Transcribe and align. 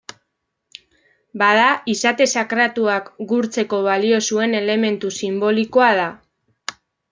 Bada, 1.41 1.67
izate 1.93 2.27
sakratuak 2.37 3.13
gurtzeko 3.33 3.83
balio 3.89 4.23
zuen 4.33 4.59
elementu 4.63 5.15
sinbolikoa 5.21 5.95
da. 6.03 6.11